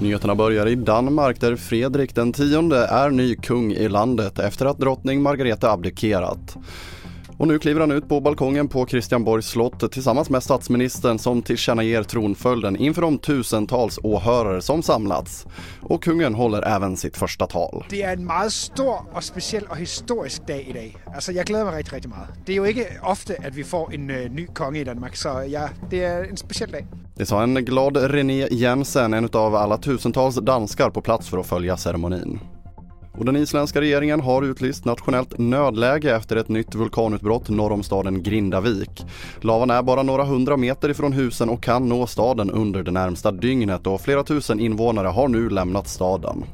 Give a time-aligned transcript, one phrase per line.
[0.00, 4.78] Nyheterna börjar i Danmark där Fredrik den tionde är ny kung i landet efter att
[4.78, 6.56] drottning Margareta abdikerat.
[7.38, 12.02] Och nu kliver han ut på balkongen på Christianborgs slott tillsammans med statsministern som tillkännager
[12.02, 15.46] tronföljden inför de tusentals åhörare som samlats.
[15.80, 17.84] Och kungen håller även sitt första tal.
[17.90, 20.96] Det är en mycket stor och speciell och historisk dag idag.
[21.14, 22.46] Alltså jag gläder mig riktigt, riktigt mycket.
[22.46, 25.44] Det är ju inte ofta att vi får en øh, ny kung i Danmark så
[25.48, 26.86] ja, det är en speciell dag.
[27.18, 31.46] Det sa en glad René Jensen, en av alla tusentals danskar på plats för att
[31.46, 32.40] följa ceremonin.
[33.18, 38.22] Och den isländska regeringen har utlyst nationellt nödläge efter ett nytt vulkanutbrott norr om staden
[38.22, 39.06] Grindavik.
[39.40, 43.32] Lavan är bara några hundra meter ifrån husen och kan nå staden under det närmsta
[43.32, 46.44] dygnet och flera tusen invånare har nu lämnat staden.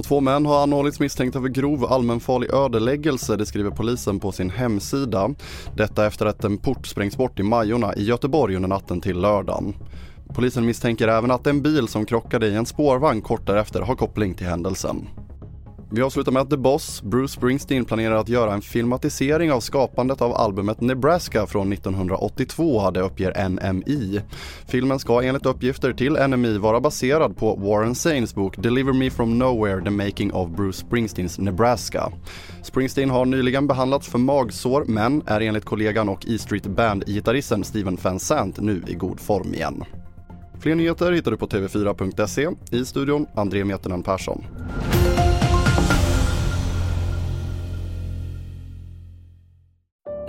[0.00, 4.50] Och två män har anhållits misstänkta för grov allmänfarlig ödeläggelse, det skriver polisen på sin
[4.50, 5.30] hemsida.
[5.76, 9.74] Detta efter att en port sprängs bort i Majorna i Göteborg under natten till lördagen.
[10.34, 14.34] Polisen misstänker även att en bil som krockade i en spårvagn kort därefter har koppling
[14.34, 15.08] till händelsen.
[15.92, 20.22] Vi avslutar med att The Boss, Bruce Springsteen, planerar att göra en filmatisering av skapandet
[20.22, 24.20] av albumet Nebraska från 1982, det uppger NMI.
[24.68, 29.38] Filmen ska enligt uppgifter till NMI vara baserad på Warren Sains bok Deliver Me From
[29.38, 32.12] Nowhere, The Making of Bruce Springsteens Nebraska.
[32.62, 37.98] Springsteen har nyligen behandlats för magsår men är enligt kollegan och E Street Band-gitarristen Steven
[38.02, 39.84] Van Sant nu i god form igen.
[40.60, 42.48] Fler nyheter hittar du på tv4.se.
[42.70, 44.44] I studion, André Metenen Persson.